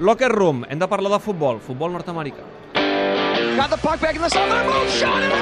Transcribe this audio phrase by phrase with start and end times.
[0.00, 2.40] Locker Room, hem de parlar de futbol, futbol nord-americà.
[2.72, 4.64] Got the puck back in the center.
[4.64, 5.34] Move shot and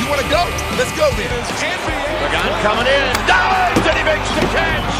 [0.00, 0.42] You want to go?
[0.76, 1.30] Let's go then.
[2.18, 3.14] Pagan coming in.
[3.30, 4.94] Dives and he makes the catch.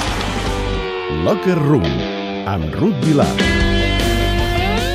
[1.24, 1.90] Locker Room,
[2.46, 3.73] amb Ruth Vilar.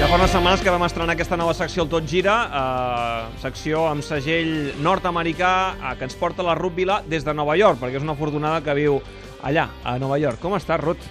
[0.10, 4.02] Fa unes setmanes que vam estrenar aquesta nova secció al Tot Gira, eh, secció amb
[4.02, 8.08] segell nord-americà eh, que ens porta la Ruth Vila des de Nova York, perquè és
[8.08, 8.98] una afortunada que viu
[9.46, 10.42] allà, a Nova York.
[10.42, 11.06] Com estàs, Ruth?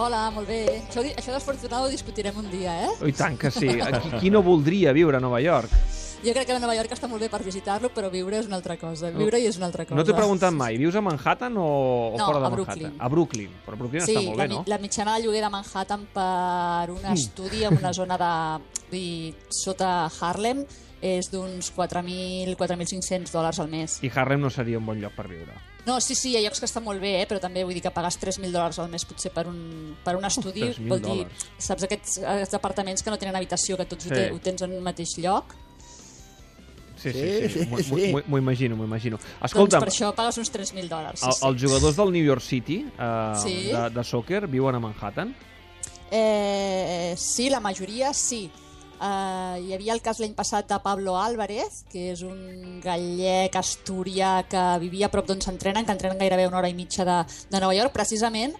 [0.00, 0.62] Hola, molt bé.
[0.78, 2.88] Això, això desfortunat ho discutirem un dia, eh?
[2.96, 3.68] Oh, I tant que sí.
[4.06, 5.76] Qui, qui no voldria viure a Nova York?
[6.20, 8.76] Jo crec que Nova York està molt bé per visitar-lo, però viure és una altra
[8.76, 9.08] cosa.
[9.14, 9.96] Viure hi és una altra cosa.
[9.96, 11.64] No t'he preguntat mai, vius a Manhattan o,
[12.12, 12.76] o No, fora de a Manhattan?
[12.82, 13.00] Brooklyn.
[13.00, 13.54] A Brooklyn.
[13.64, 14.64] Però Brooklyn Sí, està molt la, bé, no?
[14.68, 18.32] la mitjana de lloguer de Manhattan per un estudi en una zona de...
[18.90, 20.64] Dir, sota Harlem
[21.00, 24.00] és d'uns 4.000, 4.500 dòlars al mes.
[24.04, 25.54] I Harlem no seria un bon lloc per viure.
[25.86, 27.26] No, sí, sí, hi ha llocs que estan molt bé, eh?
[27.30, 30.26] però també vull dir que pagues 3.000 dòlars al mes potser per un, per un
[30.28, 30.66] estudi.
[30.74, 31.24] 3.000 vol dir,
[31.56, 34.10] saps aquests, aquests apartaments que no tenen habitació, que tots Sí.
[34.10, 35.54] ho, te, ho tens en un mateix lloc?
[37.00, 37.66] Sí, sí, sí.
[37.70, 38.12] M'ho- sí.
[38.12, 39.18] m'ho- imagino, m'ho imagino.
[39.54, 41.20] Doncs per això pagues uns 3.000 dòlars.
[41.20, 41.46] Sí, el, sí.
[41.48, 43.54] els jugadors del New York City eh, Sí.
[43.72, 45.34] de, de soccer viuen a Manhattan?
[46.10, 48.50] Eh, sí, la majoria sí.
[49.00, 54.42] Uh, hi havia el cas l'any passat de Pablo Álvarez, que és un gallec asturià
[54.44, 57.14] que vivia a prop d'on s'entrenen, que entrenen gairebé una hora i mitja de,
[57.48, 58.52] de Nova York, precisament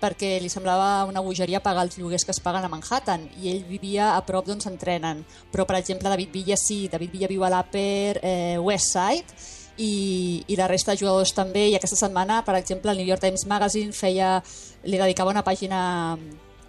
[0.00, 3.62] perquè li semblava una bogeria pagar els lloguers que es paguen a Manhattan i ell
[3.68, 5.24] vivia a prop d'on s'entrenen.
[5.52, 9.38] Però, per exemple, David Villa sí, David Villa viu a l'Upper eh, West Side
[9.78, 13.22] i, i la resta de jugadors també i aquesta setmana, per exemple, el New York
[13.22, 14.38] Times Magazine feia,
[14.84, 15.80] li dedicava una pàgina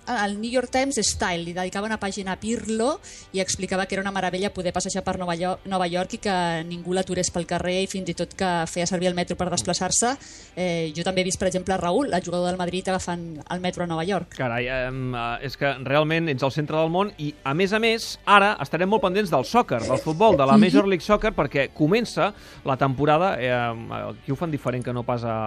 [0.07, 2.99] al New York Times Style li dedicava una pàgina a Pirlo
[3.33, 6.35] i explicava que era una meravella poder passejar per Nova York, Nova York i que
[6.67, 10.15] ningú l'aturés pel carrer i fins i tot que feia servir el metro per desplaçar-se.
[10.55, 13.83] Eh, jo també he vist, per exemple, Raúl, el jugador del Madrid, agafant el metro
[13.83, 14.35] a Nova York.
[14.37, 18.11] Carai, eh, és que realment ets al centre del món i, a més a més,
[18.25, 22.31] ara estarem molt pendents del soccer, del futbol, de la Major League Soccer, perquè comença
[22.65, 23.53] la temporada, eh,
[24.09, 25.37] aquí ho fan diferent que no pas a,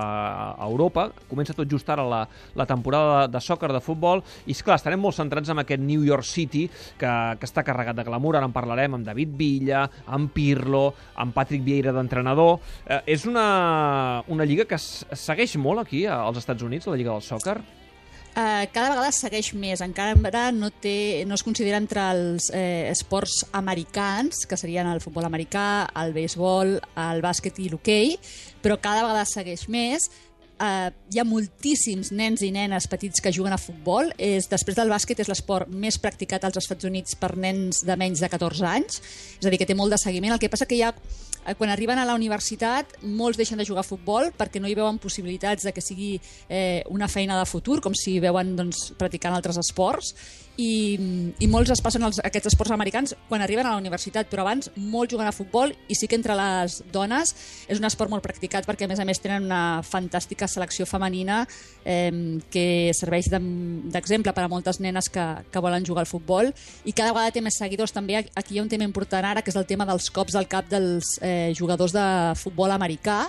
[0.56, 2.22] a Europa, comença tot just ara la,
[2.54, 6.06] la temporada de, de soccer, de futbol, i esclar, estarem molt centrats en aquest New
[6.06, 6.66] York City,
[7.00, 10.86] que, que està carregat de glamour, ara en parlarem amb David Villa, amb Pirlo,
[11.16, 12.58] amb Patrick Vieira d'entrenador.
[12.86, 17.24] Eh, és una, una lliga que segueix molt aquí, als Estats Units, la lliga del
[17.26, 17.60] soccer.
[18.32, 20.14] Uh, cada vegada segueix més, encara
[20.56, 25.84] no, té, no es considera entre els eh, esports americans, que serien el futbol americà,
[26.00, 28.14] el béisbol, el bàsquet i l'hoquei,
[28.64, 30.08] però cada vegada segueix més.
[30.62, 34.12] Uh, hi ha moltíssims nens i nenes petits que juguen a futbol.
[34.14, 38.22] És, després del bàsquet és l'esport més practicat als Estats Units per nens de menys
[38.22, 39.00] de 14 anys,
[39.42, 40.32] és a dir, que té molt de seguiment.
[40.32, 43.82] El que passa que ha eh, quan arriben a la universitat molts deixen de jugar
[43.82, 46.14] a futbol perquè no hi veuen possibilitats de que sigui
[46.48, 50.14] eh, una feina de futur, com si veuen doncs, practicant altres esports.
[50.60, 50.98] I,
[51.41, 54.69] i molts es passen als, aquests esports americans quan arriben a la universitat, però abans
[54.76, 57.32] molts juguen a futbol i sí que entre les dones
[57.72, 61.47] és un esport molt practicat perquè a més a més tenen una fantàstica selecció femenina
[61.88, 62.12] eh,
[62.52, 66.52] que serveix d'exemple per a moltes nenes que, que volen jugar al futbol.
[66.84, 67.97] I cada vegada té més seguidors.
[67.97, 70.48] També aquí hi ha un tema important ara que és el tema dels cops al
[70.50, 72.06] cap dels eh, jugadors de
[72.38, 73.25] futbol americà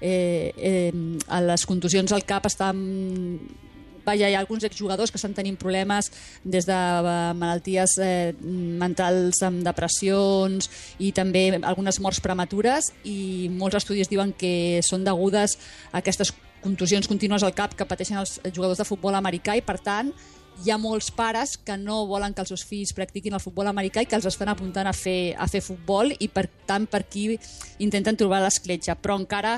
[0.00, 0.92] eh, eh,
[1.28, 2.80] a les contusions al cap estan
[4.04, 6.10] vaja, hi ha alguns exjugadors que estan tenint problemes
[6.44, 8.34] des de eh, malalties eh,
[8.82, 15.58] mentals amb depressions i també algunes morts prematures i molts estudis diuen que són degudes
[15.92, 19.78] a aquestes contusions contínues al cap que pateixen els jugadors de futbol americà i per
[19.82, 20.12] tant
[20.64, 24.02] hi ha molts pares que no volen que els seus fills practiquin el futbol americà
[24.04, 27.30] i que els estan apuntant a fer, a fer futbol i per tant per aquí
[27.82, 29.56] intenten trobar l'escletxa però encara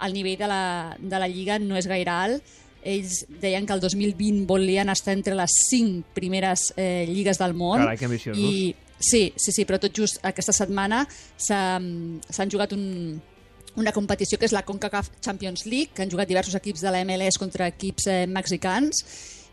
[0.00, 3.80] el nivell de la, de la Lliga no és gaire alt ells deien que el
[3.84, 7.82] 2020 volien estar entre les 5 primeres eh, lligues del món.
[7.82, 8.40] Carai, que ambiciosos.
[8.40, 11.02] I, sí, sí, sí, però tot just aquesta setmana
[11.36, 11.76] s'ha-
[12.32, 13.20] s'han jugat un,
[13.76, 17.04] una competició que és la CONCACAF Champions League, que han jugat diversos equips de la
[17.04, 19.04] MLS contra equips eh, mexicans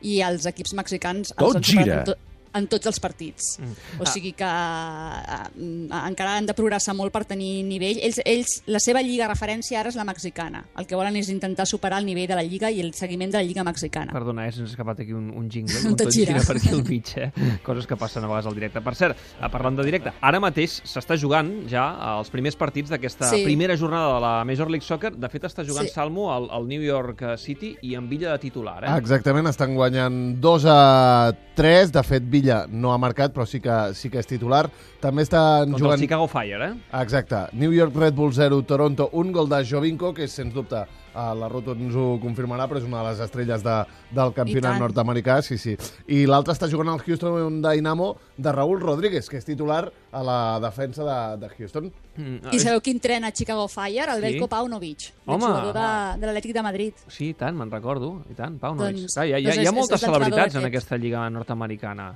[0.02, 2.00] i els equips mexicans els Tot superat gira.
[2.00, 2.16] en, to
[2.56, 3.58] en tots els partits.
[3.60, 4.02] Mm.
[4.02, 8.00] O sigui que eh, encara han de progressar molt per tenir nivell.
[8.04, 10.64] Ells, ells, la seva lliga referència ara és la mexicana.
[10.78, 13.40] El que volen és intentar superar el nivell de la lliga i el seguiment de
[13.42, 14.14] la lliga mexicana.
[14.14, 15.78] Perdona, eh, se'ns ha escapat aquí un, un jingle.
[15.88, 16.40] Un tot gira.
[16.46, 17.32] per aquí al mig, eh?
[17.64, 18.82] Coses que passen a vegades al directe.
[18.82, 21.86] Per cert, eh, parlant de directe, ara mateix s'està jugant ja
[22.18, 23.44] els primers partits d'aquesta Sí.
[23.46, 25.14] primera jornada de la Major League Soccer.
[25.16, 25.94] De fet, està jugant Sí.
[25.94, 28.98] Salmo al, al New York City i amb Villa de titular, eh?
[28.98, 31.92] Exactament, estan guanyant 2 a 3.
[31.92, 34.68] De fet, Villa no ha marcat, però sí que, sí que és titular.
[35.02, 35.98] També estan Contra jugant...
[35.98, 37.00] el Chicago Fire, eh?
[37.02, 37.48] Exacte.
[37.58, 40.86] New York Red Bull 0, Toronto, un gol de Jovinko, que és, sens dubte,
[41.18, 43.74] Uh, la Ruth ens ho confirmarà, però és una de les estrelles de,
[44.14, 45.74] del campionat nord-americà, sí, sí.
[46.14, 50.38] I l'altre està jugant al Houston Dynamo de Raúl Rodríguez, que és titular a la
[50.62, 51.90] defensa de, de Houston.
[52.18, 54.06] Mm, I sabeu qui entrena a Chicago Fire?
[54.14, 54.28] El Sí.
[54.28, 55.42] Belko Paunovic, Home.
[55.44, 56.94] jugador de, de l'Atlètic de Madrid.
[57.08, 58.22] Sí, i tant, me'n recordo.
[58.30, 58.94] I tant, Pau Nois.
[58.94, 60.66] Doncs- Clar, hi, ha, hi, ha, doncs hi ha és- moltes és l'entrenador celebritats en
[60.70, 60.76] aquest.
[60.86, 62.12] aquesta lliga nord-americana.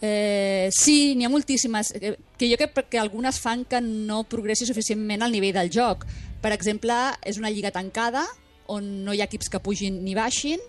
[0.00, 4.66] Eh, sí, n'hi ha moltíssimes, eh, que jo crec que algunes fan que no progressi
[4.66, 6.06] suficientment al nivell del joc.
[6.40, 8.24] Per exemple, és una lliga tancada,
[8.66, 10.60] on no hi ha equips que pugin ni baixin,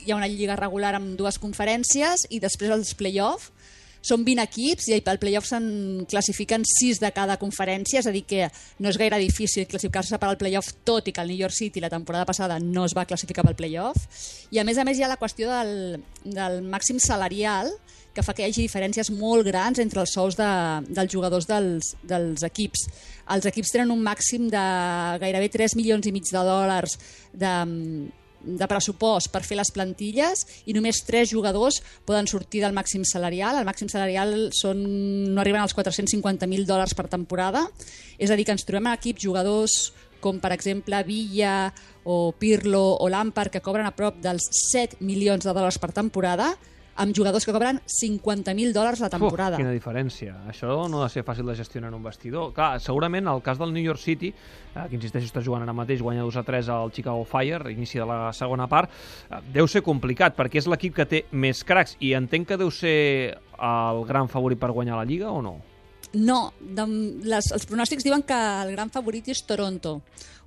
[0.00, 3.50] hi ha una lliga regular amb dues conferències i després els play-off.
[4.00, 8.24] Són 20 equips i al play-off se'n classifiquen 6 de cada conferència, és a dir
[8.24, 8.46] que
[8.80, 11.84] no és gaire difícil classificar-se per al play-off, tot i que el New York City
[11.84, 14.08] la temporada passada no es va classificar pel play-off.
[14.50, 17.68] I a més a més hi ha la qüestió del, del màxim salarial,
[18.14, 20.50] que fa que hi hagi diferències molt grans entre els sous de,
[20.90, 22.86] dels jugadors dels, dels equips.
[23.30, 24.64] Els equips tenen un màxim de
[25.22, 26.96] gairebé 3 milions i mig de dòlars
[27.32, 27.52] de,
[28.42, 33.60] de pressupost per fer les plantilles i només 3 jugadors poden sortir del màxim salarial.
[33.60, 34.82] El màxim salarial són,
[35.30, 37.66] no arriben als 450.000 dòlars per temporada.
[38.18, 39.80] És a dir, que ens trobem en equips jugadors
[40.20, 41.70] com per exemple Villa
[42.04, 46.52] o Pirlo o Lampard que cobren a prop dels 7 milions de dòlars per temporada
[47.00, 49.56] amb jugadors que cobren 50.000 dòlars la temporada.
[49.56, 50.34] Uf, quina diferència.
[50.50, 52.52] Això no ha de ser fàcil de gestionar en un vestidor.
[52.56, 54.34] Clar, segurament el cas del New York City,
[54.74, 57.98] eh, que insisteixo està jugant ara mateix, guanya 2 a 3 al Chicago Fire, inici
[57.98, 58.92] de la segona part,
[59.30, 62.70] eh, deu ser complicat, perquè és l'equip que té més cracs, i entenc que deu
[62.70, 65.56] ser el gran favorit per guanyar la Lliga, o no?
[66.18, 66.86] No, de,
[67.30, 70.00] les, els pronòstics diuen que el gran favorit és Toronto,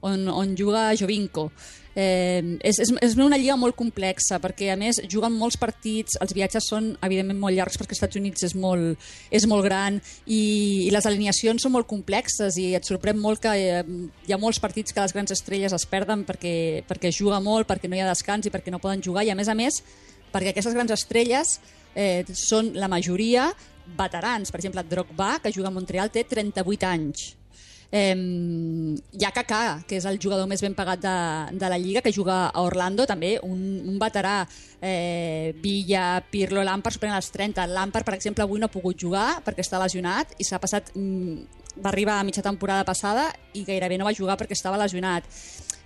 [0.03, 1.47] on, on juga Jovinko.
[1.95, 6.33] Eh, és, és, és una lliga molt complexa perquè a més juguen molts partits, els
[6.33, 10.39] viatges són evidentment molt llargs perquè els Estats Units és molt, és molt gran i,
[10.87, 13.83] i les alineacions són molt complexes i et sorprèn molt que eh,
[14.25, 17.85] hi ha molts partits que les grans estrelles es perden perquè, perquè juga molt, perquè
[17.85, 19.83] no hi ha descans i perquè no poden jugar i a més a més
[20.33, 21.59] perquè aquestes grans estrelles
[21.93, 23.51] eh, són la majoria
[23.97, 24.51] veterans.
[24.51, 27.33] Per exemple, Drogba, que juga a Montreal, té 38 anys.
[27.93, 31.17] Eh, hi ha Kaká, que és el jugador més ben pagat de,
[31.61, 34.39] de la Lliga, que juga a Orlando, també un, un veterà.
[34.81, 37.67] Eh, Villa, Pirlo, Lampard superen els 30.
[37.69, 40.95] Lampard, per exemple, avui no ha pogut jugar perquè està lesionat i s'ha passat...
[40.97, 45.25] Mm, va arribar a mitja temporada passada i gairebé no va jugar perquè estava lesionat.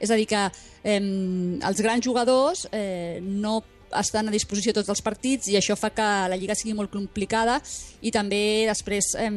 [0.04, 0.42] És a dir que
[0.84, 3.62] eh, els grans jugadors eh, no
[3.96, 7.60] estan a disposició tots els partits i això fa que la Lliga sigui molt complicada
[8.02, 9.32] i també després eh,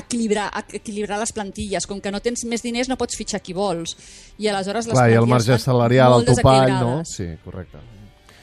[0.00, 1.86] equilibrar, equilibrar les plantilles.
[1.86, 3.96] Com que no tens més diners no pots fitxar qui vols.
[4.38, 6.96] I aleshores les Clar, i el marge salarial, el topall, no?
[7.08, 7.82] Sí, correcte.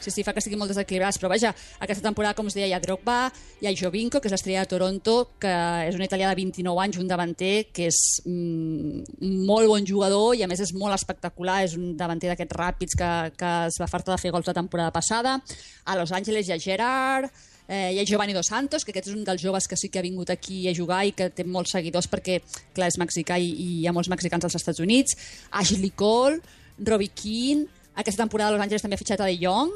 [0.01, 2.74] Sí, sí, fa que estiguin molt desequilibrats, però vaja, aquesta temporada, com us deia, hi
[2.74, 3.18] ha Drogba,
[3.62, 5.51] hi ha Jovinko, que és l'estrella de Toronto, que
[5.86, 10.42] és un italià de 29 anys, un davanter que és mm, molt bon jugador i
[10.42, 14.15] a més és molt espectacular, és un davanter d'aquests ràpids que, que es va fartar
[14.15, 15.38] de fer gols la temporada passada.
[15.86, 17.30] A Los Angeles hi ha Gerard,
[17.68, 20.01] eh, hi ha Giovanni Dos Santos, que aquest és un dels joves que sí que
[20.01, 22.42] ha vingut aquí a jugar i que té molts seguidors perquè,
[22.74, 25.15] clar, és mexicà i, i hi ha molts mexicans als Estats Units.
[25.62, 26.42] Ashley Cole,
[26.81, 29.71] Robbie Keane, aquesta temporada Los Angeles també ha fitxat a De Jong,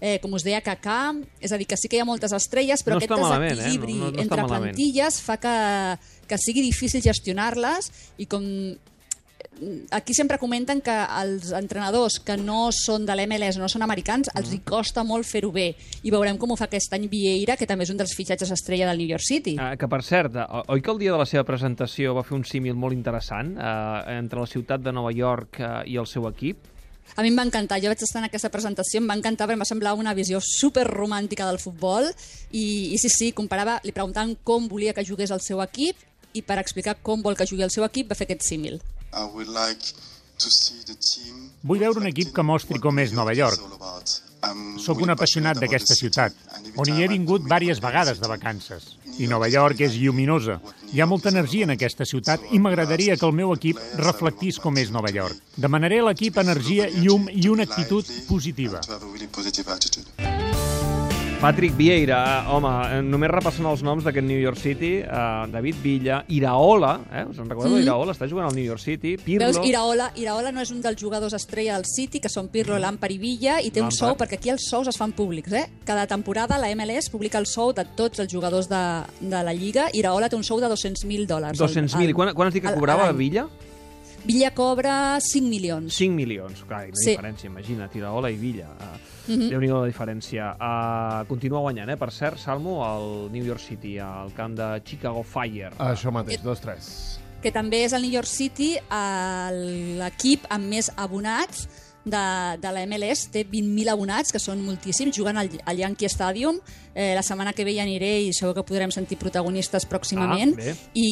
[0.00, 2.82] eh, com us deia, Kaká, és a dir, que sí que hi ha moltes estrelles,
[2.84, 3.48] però No aquest eh?
[3.54, 4.74] desequilibri No- no- no està entre malament.
[4.74, 5.56] plantilles fa que,
[6.26, 8.42] que sigui difícil gestionar-les i com
[9.90, 14.52] aquí sempre comenten que els entrenadors que no són de l'MLS, no són americans, els
[14.54, 15.74] hi costa molt fer-ho bé.
[16.02, 18.88] I veurem com ho fa aquest any Vieira, que també és un dels fitxatges estrella
[18.88, 19.56] del New York City.
[19.60, 22.38] Eh, que, per cert, eh, oi que el dia de la seva presentació va fer
[22.38, 26.28] un símil molt interessant eh, entre la ciutat de Nova York eh, i el seu
[26.30, 26.56] equip?
[27.16, 29.58] A mi em va encantar, jo vaig estar en aquesta presentació, em va encantar perquè
[29.58, 32.06] em va semblar una visió super romàntica del futbol
[32.50, 35.98] i, i sí, sí, comparava, li preguntaven com volia que jugués el seu equip
[36.32, 38.78] i per explicar com vol que jugui el seu equip va fer aquest símil.
[39.10, 39.92] I would like
[40.38, 43.60] to see the team Vull veure un equip que mostri com és Nova York.
[44.80, 46.36] Sóc un apassionat d'aquesta ciutat,
[46.80, 48.96] on hi he vingut diverses vegades de vacances.
[49.20, 50.60] I Nova York és lluminosa.
[50.92, 54.80] Hi ha molta energia en aquesta ciutat i m'agradaria que el meu equip reflectís com
[54.80, 55.36] és Nova York.
[55.56, 58.80] Demanaré a l'equip energia, llum i una actitud positiva.
[61.40, 66.18] Patrick Vieira, home, eh, només repassant els noms d'aquest New York City, eh, David Villa,
[66.28, 67.82] Iraola, eh, us en recordeu Mhm.
[67.82, 68.12] Iraola?
[68.12, 69.46] Està jugant al New York City, Pirlo...
[69.46, 73.12] Veus, Iraola, Iraola no és un dels jugadors estrella del City, que són Pirlo, Lampard
[73.14, 73.96] i Villa, i té un Lampard.
[73.98, 75.64] sou, perquè aquí els sous es fan públics, eh?
[75.86, 79.86] Cada temporada la MLS publica el sou de tots els jugadors de, de la Lliga.
[79.94, 81.58] Iraola té un sou de 200.000 dòlars.
[81.58, 82.04] al- 200.000.
[82.04, 83.12] al- I quan, quan has dit que cobrava a.
[83.12, 83.48] Villa?
[84.24, 85.94] Villa cobra 5 milions.
[85.94, 86.62] 5 milions.
[86.64, 87.10] Clar, quina Sí.
[87.16, 88.68] diferència, imagina't, Iraola i Villa.
[88.68, 89.48] Uh, Mhm.
[89.48, 90.56] Déu-n'hi-do la diferència.
[90.58, 91.96] Uh, continua guanyant, eh?
[91.96, 95.70] Per cert, Salmo, al New York City, al camp de Chicago Fire.
[95.78, 97.18] Això mateix, dos, tres.
[97.40, 101.68] que també és el New York City el- l'equip amb més abonats
[102.10, 102.22] de,
[102.60, 106.60] de la MLS, té 20.000 abonats, que són moltíssims, juguen al, al Yankee Stadium.
[106.94, 110.56] Eh, la setmana que ve hi aniré i segur que podrem sentir protagonistes pròximament.
[110.58, 110.74] Ah, bé.
[110.98, 111.06] I,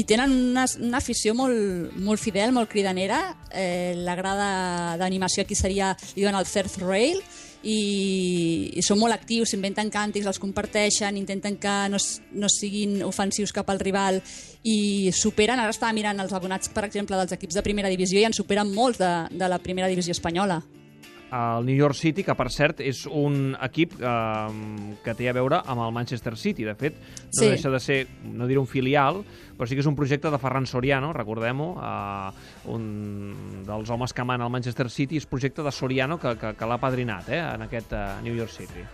[0.00, 3.20] i tenen una, una afició molt, molt fidel, molt cridanera.
[3.52, 4.48] Eh, la grada
[5.00, 7.20] d'animació aquí seria, diuen el third rail,
[7.62, 12.00] i, i són molt actius, s'inventen càntics, els comparteixen, intenten que no,
[12.38, 14.20] no siguin ofensius cap al rival
[14.62, 18.26] i superen, ara estava mirant els abonats, per exemple, dels equips de primera divisió i
[18.28, 20.62] en superen molts de, de la primera divisió espanyola.
[21.32, 25.60] El New York City, que per cert és un equip eh, que té a veure
[25.64, 26.64] amb el Manchester City.
[26.64, 27.48] De fet, no Sí.
[27.50, 29.22] deixa de ser, no diré un filial,
[29.58, 32.30] però sí que és un projecte de Ferran Soriano, recordem-ho, eh,
[32.72, 36.66] un dels homes que mana el Manchester City, és projecte de Soriano que, que, que
[36.66, 38.86] l'ha padrinat eh, en aquest eh, New York City.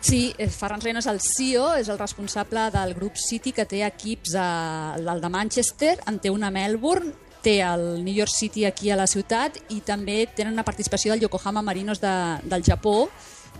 [0.00, 3.80] Sí, eh, Ferran Soriano és el CEO, és el responsable del grup City que té
[3.86, 8.64] equips a, el de Manchester, en té una a Melbourne, té el New York City
[8.64, 12.14] aquí a la ciutat i també tenen una participació del Yokohama Marinos de,
[12.44, 13.08] del Japó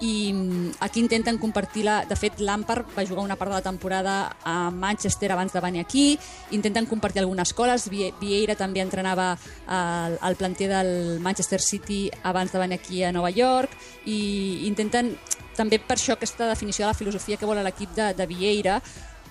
[0.00, 2.04] i mm, aquí intenten compartir la...
[2.06, 5.80] De fet, Lampard va jugar una part de la temporada a Manchester abans de venir
[5.80, 6.18] aquí,
[6.54, 7.50] intenten compartir algunes
[7.90, 9.32] Vie- Vieira també entrenava
[9.66, 13.74] al, al planter del Manchester City abans de venir aquí a Nova York
[14.06, 15.16] i intenten
[15.58, 18.76] també per això aquesta definició de la filosofia que vol l'equip de, de Vieira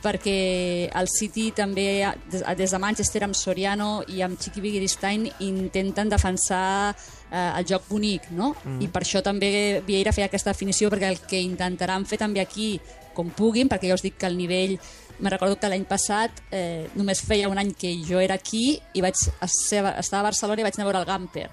[0.03, 6.93] perquè el City també, des, de Manchester amb Soriano i amb Chiqui Wittgenstein intenten defensar
[7.31, 8.53] eh, el joc bonic, no?
[8.63, 8.79] Mm.
[8.85, 9.51] I per això també
[9.87, 12.75] Vieira feia aquesta definició, perquè el que intentaran fer també aquí,
[13.17, 14.77] com puguin, perquè ja us dic que el nivell
[15.19, 19.01] me recordo que l'any passat eh, només feia un any que jo era aquí i
[19.01, 21.47] vaig ser, estar a Barcelona i vaig anar a veure el Gamper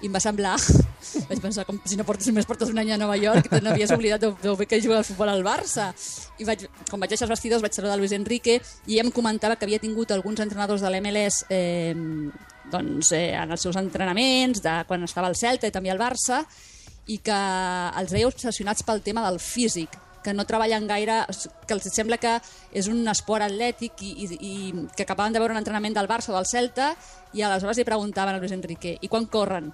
[0.00, 0.54] i em va semblar,
[1.30, 3.92] vaig pensar com si no portes només portes un any a Nova York que n'havies
[3.94, 5.88] oblidat de, de que juga al futbol al Barça
[6.38, 9.66] i vaig, quan vaig deixar els vestidors vaig saludar Luis Enrique i em comentava que
[9.66, 11.94] havia tingut alguns entrenadors de l'MLS eh,
[12.70, 16.44] doncs, eh, en els seus entrenaments de quan estava al Celta i també al Barça
[17.08, 17.38] i que
[17.98, 21.22] els veia obsessionats pel tema del físic que no treballen gaire,
[21.66, 22.34] que els sembla que
[22.76, 24.54] és un esport atlètic i, i, i
[24.94, 26.90] que acabaven de veure un entrenament del Barça o del Celta
[27.32, 29.70] i aleshores li preguntaven a Luis Enrique i quan corren?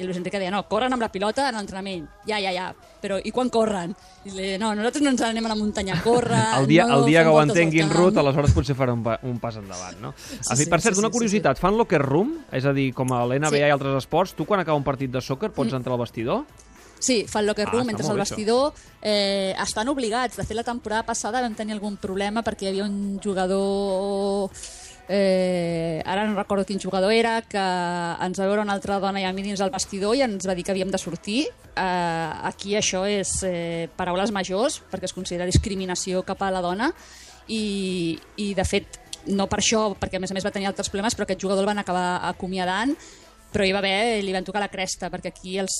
[0.00, 2.06] I el Luis Enrique deia, no, corren amb la pilota en l'entrenament.
[2.24, 2.70] Ja, ja, ja,
[3.02, 3.92] però i quan corren?
[4.24, 6.86] I li deia, no, nosaltres no ens anem a la muntanya a córrer, El dia,
[6.88, 7.92] no el dia que ho entenguin.
[7.92, 10.14] Ruth, aleshores potser farà un, pa, un pas endavant, no?
[10.16, 12.32] Sí, sí, per cert, sí, una sí, curiositat, fan locker room?
[12.56, 13.62] És a dir, com a l'NBA Sí.
[13.68, 16.46] i altres esports, tu quan acaba un partit de sòquer pots entrar al vestidor?
[17.00, 18.74] Sí, fa el locker Ah, room, està entres al vestidor.
[19.00, 20.36] Eh, estan obligats.
[20.36, 24.50] De fet, la temporada passada vam tenir algun problema perquè hi havia un jugador...
[25.10, 29.26] Eh, ara no recordo quin jugador era, que ens va veure una altra dona i
[29.26, 31.40] a mi dins del vestidor i ens va dir que havíem de sortir.
[31.74, 36.92] Eh, aquí això és eh, paraules majors, perquè es considera discriminació cap a la dona
[37.48, 39.00] i, i de fet,
[39.34, 41.66] no per això, perquè a més a més va tenir altres problemes, però aquest jugador
[41.66, 42.94] el van acabar acomiadant
[43.50, 45.76] però hi va haver, li van tocar la cresta, perquè aquí els,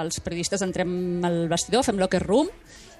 [0.00, 2.48] els periodistes entrem al vestidor, fem locker room,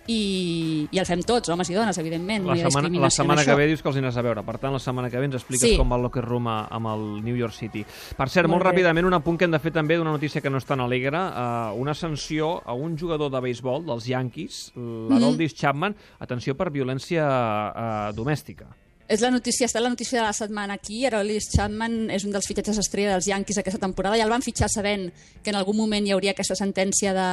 [0.07, 2.45] i, i el fem tots, homes i dones, evidentment.
[2.47, 4.43] La no hi setmana, la setmana que ve dius que els aniràs a veure.
[4.47, 5.77] Per tant, la setmana que ve ens expliques Sí.
[5.77, 7.85] com va el locker room a, amb el New York City.
[8.17, 8.71] Per cert, molt, Molt bé.
[8.83, 11.19] ràpidament, un apunt que hem de fer també d'una notícia que no és tan alegre.
[11.19, 17.25] Uh, una sanció a un jugador de béisbol dels Yankees, l'Aroldis Chapman, atenció per violència
[17.25, 18.67] uh, domèstica.
[19.11, 21.01] És la notícia, està la notícia de la setmana aquí.
[21.07, 24.15] Aroldis Chapman és un dels fitxatges estrella dels Yankees aquesta temporada.
[24.21, 25.09] Ja el van fitxar sabent
[25.43, 27.33] que en algun moment hi hauria aquesta sentència de,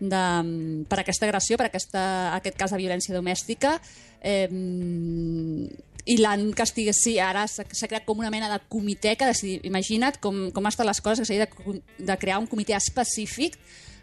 [0.00, 0.22] de,
[0.88, 2.02] per aquesta agressió, per aquesta,
[2.38, 3.74] aquest cas de violència domèstica.
[4.24, 4.48] Eh,
[6.08, 9.68] i l'han castigat, sí, ara s'ha creat com una mena de comitè que ha decidit,
[9.68, 13.60] imagina't com, com estan les coses, que s'ha de, de crear un comitè específic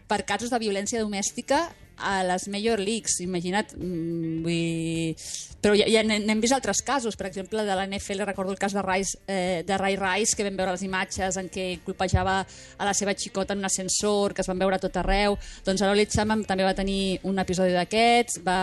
[0.08, 1.66] per casos de violència domèstica
[1.98, 5.16] a les Major Leagues, imagina't, mm, vull dir...
[5.58, 8.76] Però ja, ja n'hem vist altres casos, per exemple, de la NFL, recordo el cas
[8.78, 12.36] de, Rice, eh, de Ray Rice, que vam veure les imatges en què colpejava
[12.78, 15.36] a la seva xicota en un ascensor, que es van veure tot arreu.
[15.66, 18.60] Doncs Aroli Chapman també va tenir un episodi d'aquests, va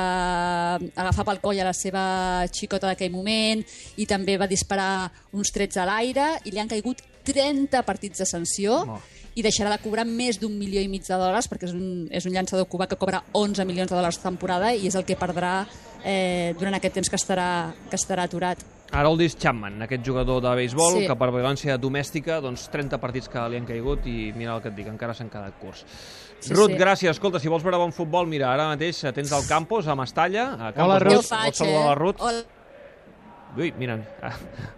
[0.78, 2.04] agafar pel coll a la seva
[2.54, 3.66] xicota d'aquell moment
[3.98, 8.28] i també va disparar uns trets a l'aire i li han caigut 30 partits de
[8.28, 9.00] sanció Oh.
[9.34, 12.24] I deixarà de cobrar més d'un milió i mig de dòlars perquè és un, és
[12.26, 15.64] un llançador cubà que cobra 11 milions de dòlars temporada i és el que perdrà
[16.04, 17.48] eh, durant aquest temps que estarà,
[17.90, 18.62] que estarà aturat.
[18.94, 21.06] Haroldis Chapman, aquest jugador de béisbol Sí.
[21.08, 24.68] que per violència domèstica, doncs 30 partits que li han caigut i mira el que
[24.70, 25.82] et dic, encara s'han quedat curts.
[26.38, 26.78] Sí, Ruth, sí.
[26.78, 27.10] gràcies.
[27.10, 30.52] Escolta, si vols veure bon futbol, mira, ara mateix tens el Campos a Mestalla.
[30.54, 31.14] A Campos, Hola, Ruth.
[31.16, 32.20] Jo faig, Vols saludar la Ruth?
[32.20, 32.44] Hola.
[33.56, 33.94] Ui, mira,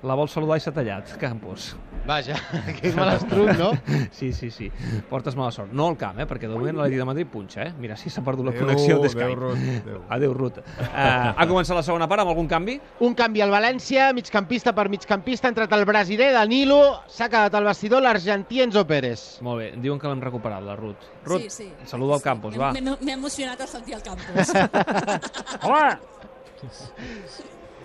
[0.04, 1.71] la vol saludar i s'ha tallat, Campos.
[2.06, 2.37] Vaja,
[2.76, 3.71] que malastruc, no?
[4.16, 4.68] Sí, sí, sí.
[5.09, 5.73] Portes mala sort.
[5.73, 6.26] No al camp, eh?
[6.28, 7.73] perquè de moment l'Atlètic de Madrid punxa, eh?
[7.80, 9.38] Mira, sí s'ha perdut la Adéu, connexió adéu, d'Skype.
[9.40, 10.02] Ruth, adéu.
[10.18, 10.61] Adéu, Ruth.
[10.61, 12.76] Uh, ha començat la segona part amb algun canvi?
[13.09, 17.66] Un canvi al València, migcampista per migcampista, ha entrat el brasiler Danilo, s'ha quedat al
[17.73, 19.26] vestidor l'argentí Enzo Pérez.
[19.47, 21.09] Molt bé, diuen que l'hem recuperat, la Ruth.
[21.25, 21.73] Ruth, Sí, sí.
[21.88, 22.75] saluda al Campos, va.
[22.76, 24.52] M'he m'he emocionat al sentir el Campos.
[25.64, 25.97] Hola!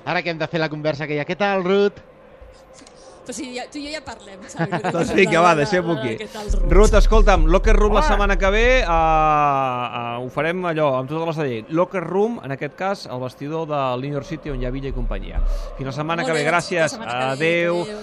[0.05, 1.25] Ara que hem de fer la conversa aquella.
[1.27, 2.01] Què tal, Ruth?
[3.21, 4.81] Però sí, ja, tu i jo ja parlem, saps?
[4.95, 6.15] Doncs vinga, va, deixem-ho aquí.
[6.25, 6.71] Ruth?
[6.73, 11.29] Ruth, escolta'm, Locker Room la setmana que ve uh, uh, ho farem allò, amb totes
[11.29, 11.61] les de llei.
[11.69, 13.69] Locker Room, en aquest cas, el vestidor
[14.01, 15.43] New York City on hi ha Villa i companyia.
[15.77, 16.97] Fins la setmana Molt que ve, bé, gràcies.
[16.97, 17.19] la ve.
[17.27, 17.83] Adeu.
[17.83, 17.99] Adéu.